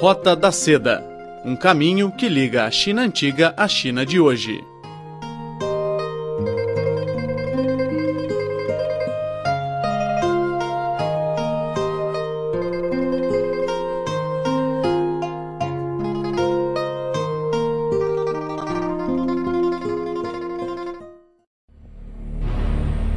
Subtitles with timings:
[0.00, 1.02] Rota da Seda
[1.44, 4.64] um caminho que liga a China antiga à China de hoje.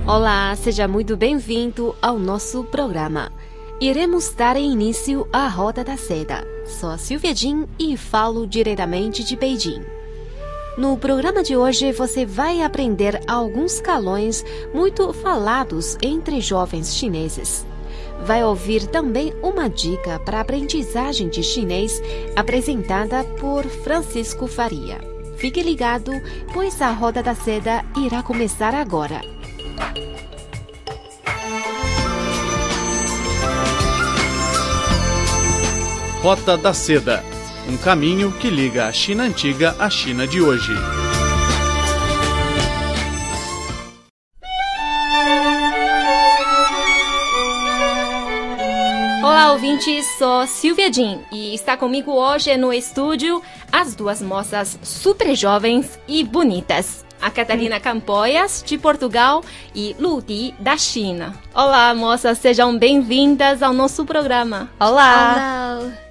[0.05, 3.31] Olá, seja muito bem-vindo ao nosso programa.
[3.81, 6.56] Iremos dar início à Roda da Seda.
[6.67, 9.83] Sou a Silvia Jin e falo diretamente de Beijing.
[10.77, 17.65] No programa de hoje você vai aprender alguns calões muito falados entre jovens chineses.
[18.25, 22.01] Vai ouvir também uma dica para aprendizagem de chinês
[22.35, 24.99] apresentada por Francisco Faria.
[25.37, 26.11] Fique ligado,
[26.53, 29.21] pois a Roda da Seda irá começar agora.
[36.27, 37.23] Rota da Seda
[37.69, 40.73] um caminho que liga a China antiga à China de hoje.
[49.23, 55.33] Olá, ouvintes, sou Silvia Jin e está comigo hoje no estúdio as duas moças super
[55.33, 57.05] jovens e bonitas.
[57.21, 59.41] A Catarina Campoias, de Portugal,
[59.73, 61.33] e Ludi, da China.
[61.55, 64.69] Olá, moças, sejam bem-vindas ao nosso programa.
[64.77, 65.79] Olá!
[65.81, 66.06] Olá!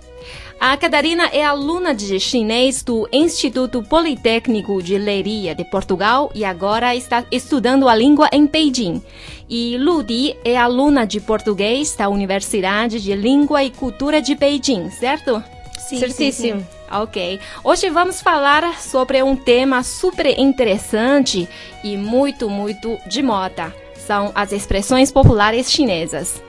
[0.59, 6.95] A Catarina é aluna de chinês do Instituto Politécnico de Leiria de Portugal e agora
[6.97, 9.03] está estudando a língua em Beijing.
[9.49, 15.43] E Ludi é aluna de português da Universidade de Língua e Cultura de Beijing, certo?
[15.79, 16.61] Sim, Certíssimo.
[16.61, 17.39] sim, Ok.
[17.63, 21.49] Hoje vamos falar sobre um tema super interessante
[21.85, 23.75] e muito, muito de moda.
[23.95, 26.41] São as expressões populares chinesas.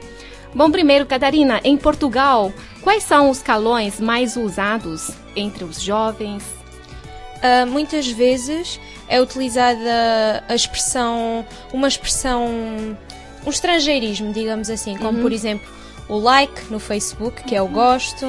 [0.55, 2.51] Bom, primeiro, Catarina, em Portugal,
[2.87, 6.41] quais são os calões mais usados entre os jovens?
[7.43, 8.79] Ah, muitas vezes
[9.09, 12.47] é utilizada a expressão, uma expressão,
[13.45, 15.67] um estrangeirismo, digamos assim, como por exemplo
[16.07, 18.25] o like no Facebook, que é o gosto,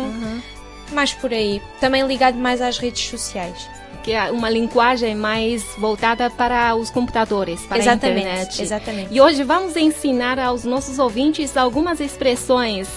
[0.90, 1.62] mais por aí.
[1.80, 3.70] Também ligado mais às redes sociais.
[4.02, 8.62] Que é uma linguagem mais voltada para os computadores, para exatamente, a internet.
[8.62, 9.14] exatamente.
[9.14, 12.88] E hoje vamos ensinar aos nossos ouvintes algumas expressões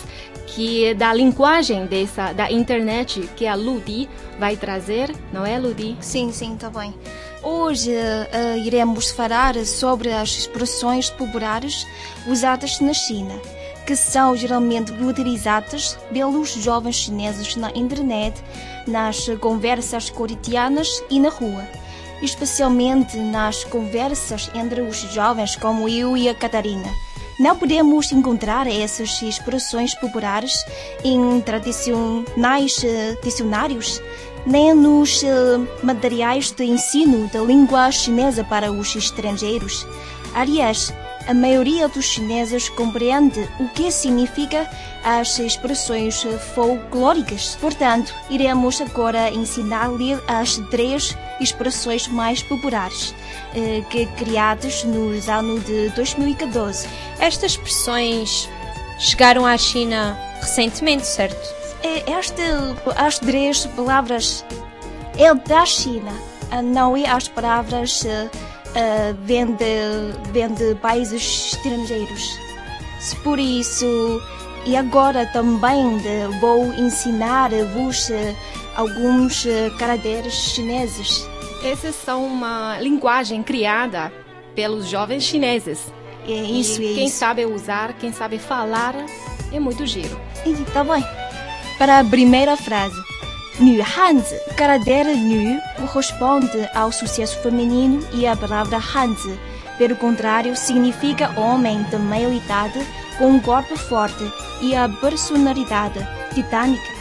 [0.52, 5.98] que da linguagem dessa da internet que a Ludi vai trazer, não é, Ludi?
[6.02, 6.94] Sim, sim, está bem.
[7.44, 11.88] Hoje eh, iremos falar sobre as expressões populares
[12.28, 13.34] usadas na China,
[13.88, 18.44] que são geralmente utilizadas pelos jovens chineses na internet,
[18.86, 21.64] nas conversas cotidianas e na rua,
[22.22, 26.90] especialmente nas conversas entre os jovens como eu e a Catarina.
[27.42, 30.64] Não podemos encontrar essas expressões populares
[31.04, 34.00] em tradicionais eh, dicionários,
[34.46, 35.28] nem nos eh,
[35.82, 39.88] materiais de ensino da língua chinesa para os estrangeiros.
[40.36, 40.94] Aliás,
[41.28, 44.70] a maioria dos chineses compreende o que significa
[45.04, 47.58] as expressões eh, folclóricas.
[47.60, 53.14] Portanto, iremos agora ensinar-lhe as três expressões mais populares
[53.56, 56.88] eh, que criadas nos anos de 2014.
[57.20, 58.50] Estas expressões
[59.00, 61.62] chegaram à China recentemente, certo?
[61.84, 62.42] É, Este,
[62.96, 64.46] as três palavras
[65.18, 66.12] é da China,
[66.52, 68.30] ah, não é as palavras eh,
[68.76, 72.40] ah, vêm de, de países estrangeiros.
[73.24, 74.22] Por isso,
[74.66, 78.36] e agora também eh, vou ensinar-vos eh,
[78.76, 81.28] alguns eh, caracteres chineses.
[81.64, 84.12] Essas são uma linguagem criada
[84.56, 85.80] pelos jovens chineses.
[86.28, 87.18] É isso, e é quem isso.
[87.18, 88.96] sabe usar, quem sabe falar,
[89.52, 90.20] é muito giro.
[90.74, 91.04] Tá bem.
[91.78, 93.00] Para a primeira frase.
[93.60, 94.40] Nu Hanzi.
[94.56, 99.40] Caráter nu corresponde ao sucesso feminino e a palavra Hanzi,
[99.78, 102.80] pelo contrário, significa homem de meia idade
[103.18, 104.24] com um corpo forte
[104.62, 106.00] e a personalidade
[106.34, 107.01] titânica.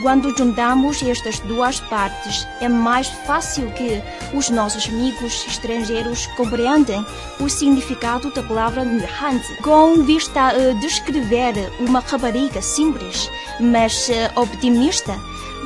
[0.00, 4.00] Quando juntamos estas duas partes, é mais fácil que
[4.32, 7.04] os nossos amigos estrangeiros compreendam
[7.40, 9.56] o significado da palavra Hanzi.
[9.60, 13.28] Com vista a descrever uma rapariga simples,
[13.58, 15.18] mas eh, optimista,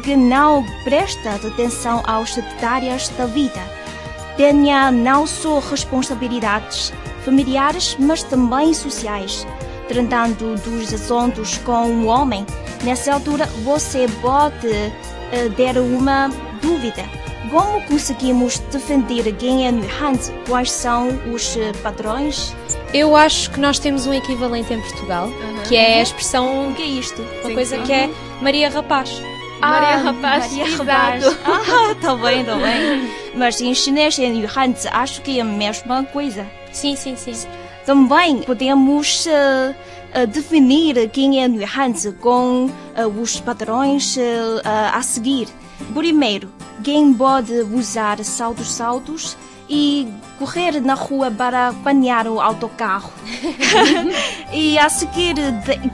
[0.03, 3.61] que não presta atenção aos detalhes da vida.
[4.39, 6.91] Tenha não só responsabilidades
[7.23, 9.47] familiares, mas também sociais.
[9.89, 12.47] Tratando dos assuntos com um homem,
[12.83, 16.29] nessa altura você pode eh, ter uma
[16.61, 17.05] dúvida.
[17.51, 20.33] Como conseguimos defender quem é Nuhans?
[20.49, 22.55] Quais são os eh, padrões?
[22.95, 25.29] Eu acho que nós temos um equivalente em Portugal,
[25.69, 27.21] que é a expressão O que é isto?
[27.23, 27.83] uma Sim, coisa sim.
[27.85, 29.11] que é Maria Rapaz.
[29.61, 30.85] Maria Ah, Rapaz, Maria exato.
[30.85, 31.25] Rapaz.
[31.47, 33.11] Ah, tá bem, tá bem.
[33.35, 36.47] Mas em chinês e em Hanzi acho que é a mesma coisa.
[36.73, 37.35] Sim, sim, sim.
[37.87, 39.75] Também podemos eh,
[40.27, 44.61] definir quem é Nui Hanzi com eh, os padrões eh,
[44.93, 45.49] a seguir.
[45.95, 46.49] Primeiro,
[46.83, 49.37] quem pode usar saltos-saltos
[49.69, 50.07] e
[50.39, 53.11] correr na rua para apanhar o autocarro.
[54.53, 55.35] e a seguir,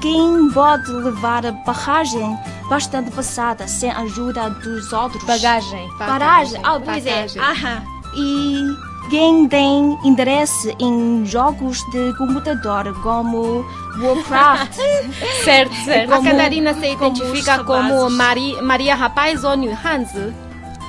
[0.01, 2.37] quem pode levar a barragem
[2.69, 5.23] bastante passada sem a ajuda dos outros.
[5.25, 5.89] Bagagem.
[5.97, 6.61] Paragem.
[6.65, 7.27] Ah, pois é.
[7.39, 7.83] Aham.
[8.17, 13.65] E quem tem interesse em jogos de computador como
[14.01, 14.77] Warcraft.
[15.45, 16.13] Certo, certo.
[16.13, 18.13] A como- Catarina se como identifica como rapazes.
[18.17, 20.33] Mari, Maria Rapaz ou New Hanzi?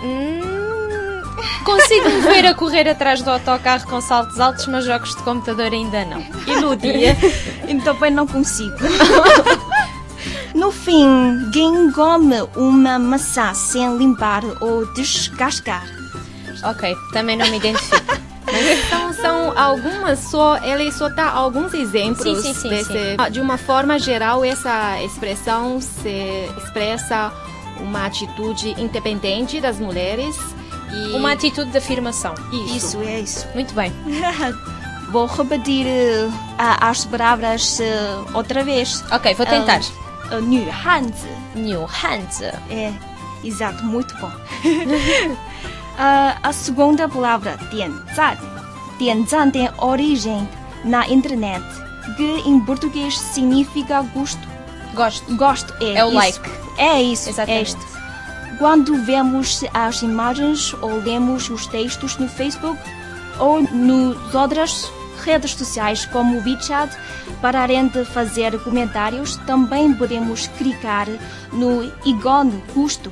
[0.04, 1.22] Hum,
[1.64, 5.72] consigo me ver a correr atrás do autocarro com saltos altos, mas jogos de computador
[5.72, 6.20] ainda não.
[6.48, 7.16] E Ludia?
[7.68, 8.76] então também não consigo.
[10.54, 11.06] No fim,
[11.54, 15.86] quem come uma maçã sem limpar ou descascar.
[16.64, 18.09] Ok, também não me identifico.
[18.86, 23.58] Então são algumas só, ele só dá alguns exemplos Sim, sim, sim, desse- de uma
[23.58, 27.32] forma geral essa expressão se expressa
[27.80, 30.36] uma atitude independente das mulheres
[30.92, 32.34] e Uma atitude de afirmação.
[32.52, 32.76] isso.
[32.76, 33.48] Isso é isso.
[33.54, 33.92] Muito bem.
[35.12, 35.86] Vou repetir
[36.58, 39.04] a- as palavras eh, outra vez.
[39.12, 39.82] Ok, vou tentar.
[40.32, 41.28] Uh, Nü Hanzi.
[41.56, 42.42] New Hands.
[42.70, 42.94] É,
[43.44, 44.32] exato, muito bom.
[46.02, 48.38] Ah, a segunda palavra, tianzan.
[48.98, 50.48] Tianzan tem origem
[50.86, 51.62] na internet,
[52.16, 54.48] que em português significa gosto.
[54.94, 55.36] Gosto.
[55.36, 56.16] Gosto é, é o isso.
[56.16, 56.50] like.
[56.78, 57.78] É isso, é Exatamente.
[58.58, 62.80] Quando vemos as imagens ou lemos os textos no Facebook
[63.38, 64.90] ou nas outras
[65.26, 66.96] redes sociais como o WeChat,
[67.42, 71.08] para além de fazer comentários, também podemos clicar
[71.52, 73.12] no ícone gosto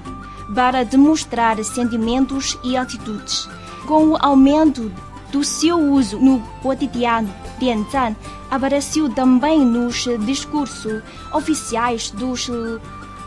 [0.54, 3.50] para demonstrar sentimentos e atitudes.
[3.86, 4.92] Com o aumento
[5.32, 7.30] do seu uso no cotidiano,
[7.60, 8.16] 点赞
[8.50, 11.04] apareceu também nos discursos
[11.34, 12.50] oficiais dos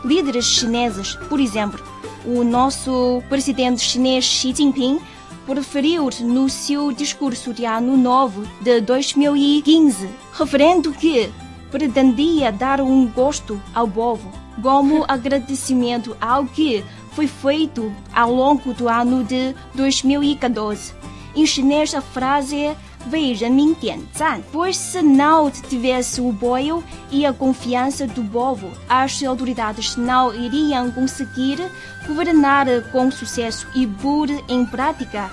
[0.03, 1.15] líderes chineses.
[1.29, 1.79] Por exemplo,
[2.25, 4.99] o nosso presidente chinês Xi Jinping
[5.45, 11.31] preferiu no seu discurso de Ano Novo de 2015, referendo que
[11.69, 14.31] pretendia dar um gosto ao povo
[14.61, 20.93] como agradecimento ao que foi feito ao longo do ano de 2014.
[21.35, 22.75] Ensinai a frase
[23.11, 29.23] Wei Renmin Dianzan, pois se não tivesse o boio e a confiança do povo, as
[29.23, 31.57] autoridades não iriam conseguir
[32.05, 35.31] governar com sucesso e pôr em prática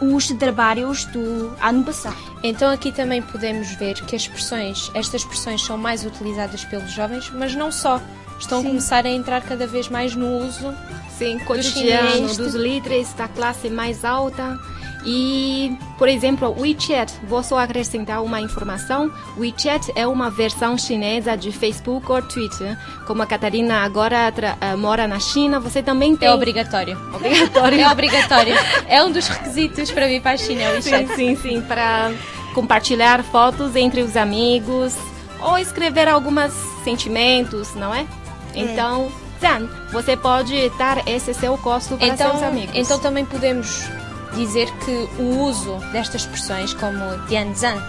[0.00, 2.16] os trabalhos do ano passado.
[2.42, 7.30] Então aqui também podemos ver que as expressões, estas expressões são mais utilizadas pelos jovens,
[7.30, 8.00] mas não só
[8.38, 8.66] Estão Sim.
[8.66, 10.74] a começar a entrar cada vez mais no uso.
[11.16, 12.36] Sim, cotidiano chinês.
[12.36, 14.58] dos líderes da classe mais alta.
[15.06, 19.12] E, por exemplo, WeChat, vou só acrescentar uma informação.
[19.36, 22.76] WeChat é uma versão chinesa de Facebook ou Twitter.
[23.06, 26.26] Como a Catarina agora eh, mora na China, você também tem...
[26.26, 26.98] É obrigatório.
[27.14, 27.80] Obrigatório.
[27.80, 28.54] É obrigatório.
[28.88, 31.16] é um dos requisitos para vir para a China, o Sim, WeChat.
[31.16, 32.10] sim, sim, para
[32.54, 34.94] compartilhar fotos entre os amigos
[35.38, 36.50] ou escrever alguns
[36.82, 38.06] sentimentos, não é?
[38.54, 39.10] Então,
[39.40, 42.74] Zan, você pode dar esse seu gosto para Então, seus amigos.
[42.74, 43.88] então também podemos
[44.34, 47.82] dizer que o uso destas expressões como Dianzan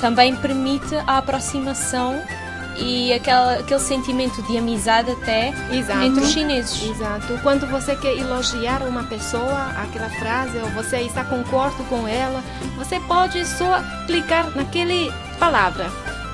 [0.00, 2.22] também permite a aproximação
[2.76, 6.02] e aquela, aquele sentimento de amizade até Exato.
[6.02, 6.82] entre os chineses.
[6.82, 7.38] Exato.
[7.42, 12.42] Quando você quer elogiar uma pessoa, aquela frase, ou você está concordo com ela,
[12.76, 15.90] você pode só clicar naquele palavra.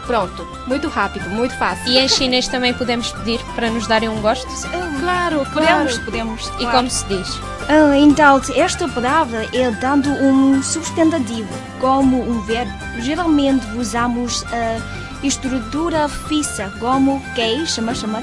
[0.09, 1.87] Pronto, muito rápido, muito fácil.
[1.87, 4.49] E em chinês também podemos pedir para nos darem um gosto?
[4.69, 5.53] Ah, claro, claro.
[5.53, 6.49] Podemos, podemos.
[6.49, 6.63] Claro.
[6.63, 7.39] E como se diz?
[7.69, 12.73] Ah, então, esta palavra é dando um substantivo, como um verbo.
[13.01, 14.81] Geralmente usamos a
[15.23, 18.23] estrutura fixa, como quei, chama, chama,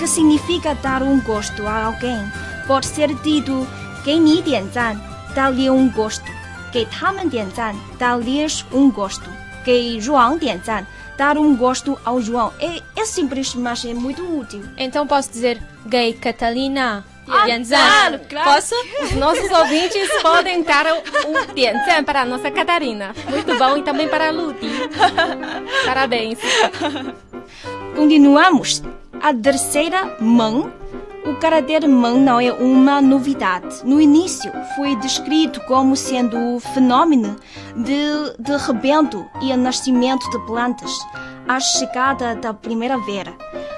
[0.00, 2.18] que significa dar um gosto a alguém.
[2.66, 3.64] Pode ser dito,
[4.02, 5.00] que ni dianzan,
[5.36, 6.28] dá-lhe um gosto.
[6.72, 9.45] Que tamen dianzan, dá-lhes um gosto.
[9.66, 10.86] Gay João tem?
[11.18, 12.52] Dar um gosto ao João.
[12.60, 14.62] É, é simples, mas é muito útil.
[14.76, 17.04] Então posso dizer gay Catalina.
[17.28, 17.76] Ah, Dianzan.
[17.76, 18.50] Claro, claro.
[18.52, 18.74] Posso?
[19.02, 23.12] Os nossos ouvintes podem dar um Dianzan para a nossa Catarina.
[23.28, 24.32] Muito bom e também para a
[25.84, 26.38] Parabéns.
[27.96, 28.84] Continuamos.
[29.20, 30.72] A terceira mão
[31.26, 33.84] o caráter não é uma novidade.
[33.84, 37.36] No início, foi descrito como sendo o fenômeno
[37.76, 40.90] de, de rebento e nascimento de plantas,
[41.48, 43.34] a chegada da primavera.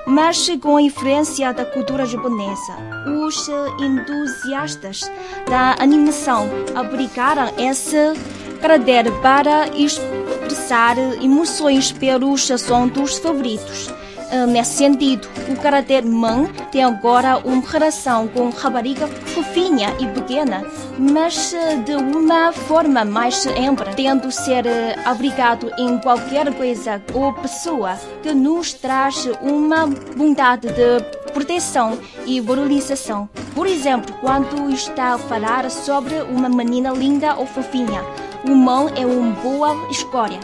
[0.07, 2.75] mas com a influência da cultura japonesa.
[3.07, 5.11] Os entusiastas
[5.49, 8.14] da animação aplicaram esse
[8.61, 13.90] caráter para expressar emoções pelos assuntos favoritos.
[14.34, 20.66] Uh, nesse sentido, o caráter man tem agora uma relação com rapariga fofinha e pequena,
[20.98, 24.70] mas uh, de uma forma mais ampla, tendo ser uh,
[25.06, 33.30] aplicado em qualquer coisa ou pessoa que nos traz uma vontade de proteção e valorização.
[33.54, 38.04] Por exemplo, quando está a falar sobre uma menina linda ou fofinha,
[38.48, 40.40] o man é uma boa escolha.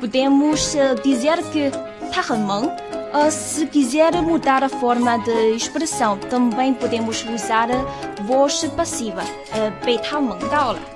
[0.00, 1.70] Podemos dizer que
[2.10, 2.68] 他很萌
[3.13, 9.21] Uh, se quiser mudar a forma de expressão, também podemos usar a voz passiva.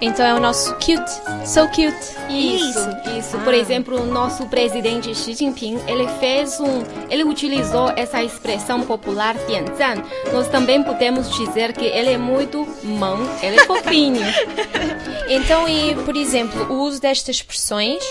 [0.02, 1.12] Então é o nosso cute.
[1.46, 2.18] So cute.
[2.28, 3.38] Isso, isso.
[3.38, 3.44] Ah.
[3.44, 9.36] Por exemplo, o nosso presidente Xi Jinping, ele fez um, ele utilizou essa expressão popular
[9.46, 10.04] tianzan.
[10.34, 14.26] Nós também podemos dizer que ele é muito mão, ele é fofinho.
[15.30, 18.04] então, e por exemplo, o uso destas expressões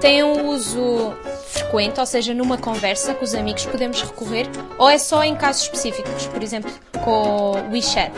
[0.00, 1.14] tem um uso
[1.52, 5.62] frequente, ou seja, numa conversa com os amigos podemos recorrer, ou é só em casos
[5.62, 6.70] específicos, por exemplo,
[7.04, 8.12] com o WeChat?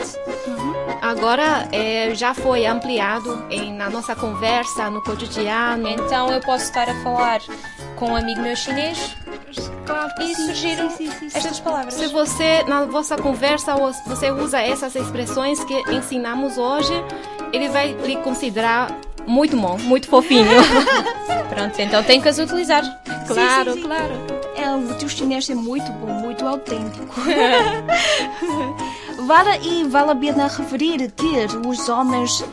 [0.47, 0.73] Uhum.
[1.01, 5.87] Agora é, já foi ampliado em, na nossa conversa, no cotidiano.
[5.87, 7.41] Então eu posso estar a falar
[7.95, 9.15] com um amigo meu chinês
[9.85, 11.93] claro, e sim, surgir sim, sim, estas palavras.
[11.93, 13.75] Se você, na vossa conversa,
[14.07, 16.93] você usa essas expressões que ensinamos hoje,
[17.53, 18.89] ele vai lhe considerar
[19.27, 20.45] muito bom, muito fofinho.
[21.49, 22.83] Pronto, então tem que as utilizar.
[23.27, 24.13] Claro, sim, sim, claro.
[24.55, 27.13] É, o teu chinês é muito bom, muito autêntico.
[29.25, 32.43] vale e vale a pena referir que os homens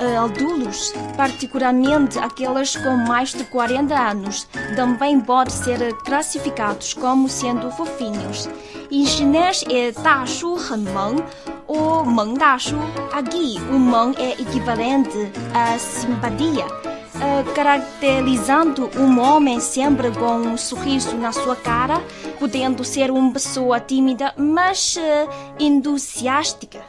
[0.00, 7.28] eh, uh, adultos, particularmente aqueles com mais de 40 anos, também podem ser classificados como
[7.28, 8.48] sendo fofinhos.
[8.90, 11.22] Em chinês é Da Shu Han Meng
[11.68, 12.76] ou Meng Da Shu.
[13.12, 16.91] Aqui, o Meng é equivalente a simpatia
[17.22, 22.00] uh, caracterizando um homem sempre com um sorriso na sua cara,
[22.38, 26.80] podendo ser uma pessoa tímida, mas uh, entusiástica.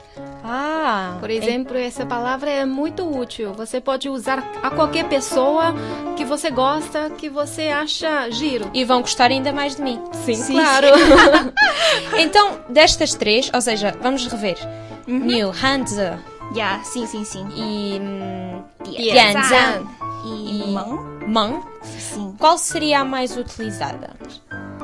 [0.44, 3.54] Ah, por exemplo, essa palavra é muito útil.
[3.54, 5.74] Você pode usar a qualquer pessoa
[6.18, 8.70] que você gosta, que você acha giro.
[8.74, 10.02] E vão gostar ainda mais de mim.
[10.26, 10.88] Sim, sim claro.
[10.88, 11.54] Sim.
[12.20, 14.58] então, destas três, ou seja, vamos rever.
[15.08, 15.20] Uhum.
[15.20, 16.20] New Hanzi.
[16.56, 17.48] Yeah, sim, sim, sim.
[17.56, 18.00] E
[18.90, 19.88] um, Dianzan
[20.26, 21.14] e Mão.
[21.28, 21.68] Mão?
[21.84, 22.36] Sim.
[22.38, 24.12] Qual seria a mais utilizada?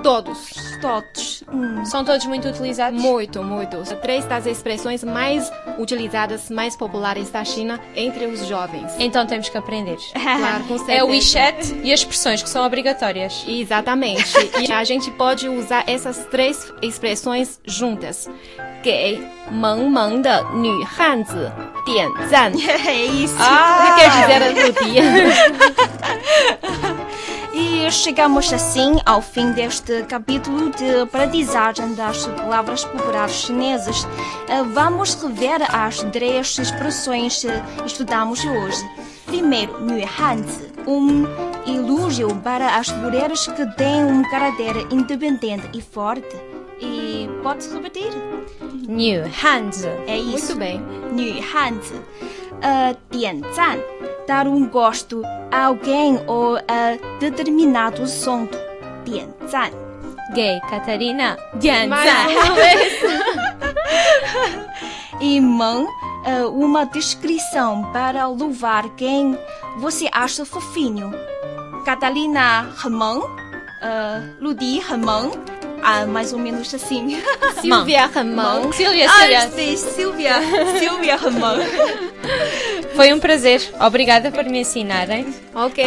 [0.03, 0.51] Todos.
[0.83, 1.43] Todos.
[1.51, 1.83] Hum.
[1.87, 3.01] São todos muito utilizados?
[3.01, 3.83] Muito, muito.
[4.03, 8.93] Três das expressões mais utilizadas, mais populares da China entre os jovens.
[8.99, 9.97] Então temos que aprender.
[10.13, 10.99] Claro, com certeza.
[10.99, 13.45] É o WeChat e as expressões que são obrigatórias.
[13.49, 14.31] Exatamente.
[14.61, 18.29] e a gente pode usar essas três expressões juntas.
[18.85, 19.19] 给
[19.51, 21.51] 萌萌的女汉子
[21.87, 22.53] 点赞。
[22.87, 23.35] é isso.
[23.39, 23.97] Ah.
[23.97, 24.53] Quer dizer,
[27.80, 34.06] E chegamos assim ao fim deste capítulo de aprendizagem das palavras populares chinesas.
[34.50, 38.86] Eh, vamos rever as três expressões que estudamos hoje.
[39.26, 41.24] Primeiro, Nuhanzi, um
[41.66, 46.36] elogio para as mulheres que têm um caráter independente e forte.
[46.82, 48.12] E pode repetir?
[48.90, 49.86] New Hands.
[50.06, 50.58] É isso.
[50.58, 50.82] Muito bem.
[51.14, 51.92] New Hands.
[51.92, 53.80] Uh, a dianzan,
[54.28, 58.58] dar um gosto a alguém ou a determinado assunto.
[59.06, 59.72] Dianzan.
[60.34, 62.28] Gay, Catarina, dianzan.
[65.20, 65.88] e mão,
[66.26, 69.38] eh, uma descrição para louvar quem
[69.78, 71.12] você acha fofinho.
[71.86, 73.22] Catalina, Ramon,
[73.80, 75.32] Uh, eh, Ludi, Ramon,
[75.82, 77.22] Ah, mais ou menos assim.
[77.62, 78.72] Silvia Ramon.
[78.74, 80.34] Silvia, Ah, é Silvia.
[80.78, 81.56] Silvia Ramon.
[82.96, 83.62] Foi um prazer.
[83.80, 85.32] Obrigada por me ensinarem.
[85.54, 85.86] Ok.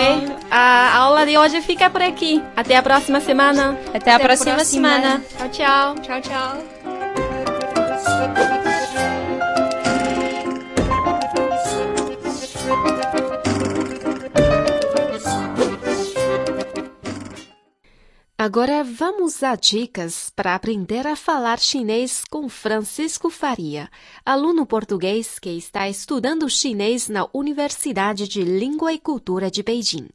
[0.51, 2.41] A aula de hoje fica por aqui.
[2.57, 3.77] Até a próxima semana.
[3.89, 5.21] Até, Até a próxima, próxima semana.
[5.39, 5.95] Tchau, tchau.
[6.03, 6.63] Tchau, tchau.
[18.45, 23.89] Agora vamos a dicas para aprender a falar chinês com Francisco Faria,
[24.27, 30.09] aluno português que está estudando chinês na Universidade de Língua e Cultura de Beijing.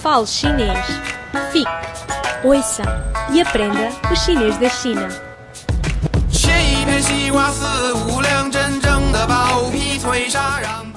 [0.00, 0.86] Fale chinês.
[1.50, 2.01] Fique
[2.44, 2.82] ouça
[3.32, 5.08] e aprenda o chinês da China.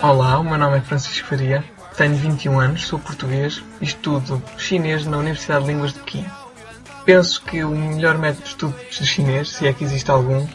[0.01, 1.63] Olá, o meu nome é Francisco Faria,
[1.95, 6.25] tenho 21 anos, sou português e estudo chinês na Universidade de Línguas de Pequim.
[7.05, 10.47] Penso que o melhor método de estudo de chinês, se é que existe algum,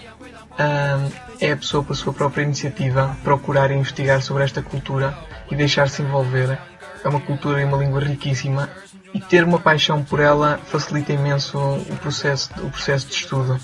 [1.41, 5.17] é a pessoa, por sua própria iniciativa, procurar investigar sobre esta cultura
[5.51, 6.59] e deixar-se envolver.
[7.03, 8.69] É uma cultura e uma língua riquíssima
[9.13, 13.61] e ter uma paixão por ela facilita imenso o processo, o processo de estudo.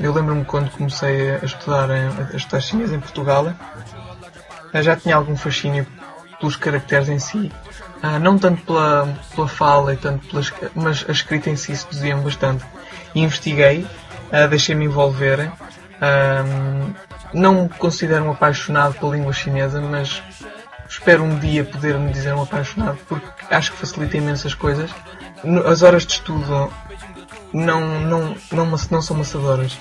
[0.00, 3.52] Eu lembro-me quando comecei a estudar, a estudar chinês em Portugal,
[4.74, 5.86] já tinha algum fascínio
[6.38, 7.52] pelos caracteres em si,
[8.20, 12.64] não tanto pela, pela fala, e tanto pelas, mas a escrita em si seduzia-me bastante.
[13.14, 13.86] E investiguei,
[14.48, 15.52] deixei-me envolver.
[17.32, 20.20] Não me considero um apaixonado pela língua chinesa, mas
[20.90, 24.90] espero um dia poder me dizer um apaixonado, porque acho que facilita imensas coisas.
[25.64, 26.70] As horas de estudo
[27.52, 29.78] não, não, não, não são maçadoras.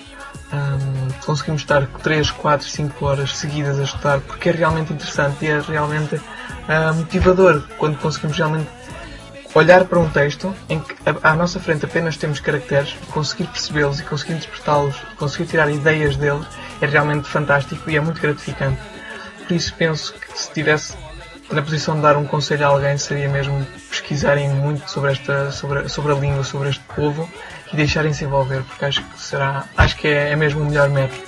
[0.54, 5.48] Um, conseguimos estar 3, 4, 5 horas seguidas a estudar porque é realmente interessante e
[5.48, 8.68] é realmente uh, motivador quando conseguimos realmente
[9.54, 14.04] olhar para um texto em que à nossa frente apenas temos caracteres, conseguir percebê-los e
[14.04, 16.48] conseguir interpretá-los, conseguir tirar ideias deles
[16.82, 18.80] é realmente fantástico e é muito gratificante.
[19.50, 20.94] Por isso penso que se tivesse
[21.52, 25.90] na posição de dar um conselho a alguém seria mesmo pesquisarem muito sobre esta sobre,
[25.90, 27.28] sobre a língua, sobre este povo
[27.74, 31.20] e deixarem-se envolver, porque acho que será, acho que é, é mesmo o melhor método.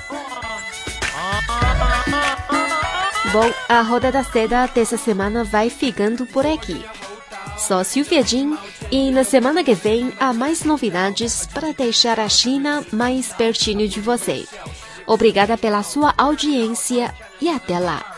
[3.33, 6.85] Bom, a Roda da Seda dessa semana vai ficando por aqui.
[7.57, 8.55] Sou Silvia Jin
[8.91, 13.99] e na semana que vem há mais novidades para deixar a China mais pertinho de
[13.99, 14.45] você.
[15.07, 17.11] Obrigada pela sua audiência
[17.41, 18.10] e até lá.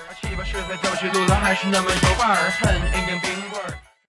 [0.43, 2.51] 是在教学路里，还是那么有范儿？
[2.61, 3.02] 哼！